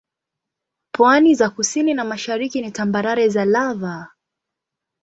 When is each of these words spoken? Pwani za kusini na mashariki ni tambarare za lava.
Pwani 0.93 1.35
za 1.35 1.49
kusini 1.49 1.93
na 1.93 2.03
mashariki 2.03 2.61
ni 2.61 2.71
tambarare 2.71 3.29
za 3.29 3.45
lava. 3.45 4.09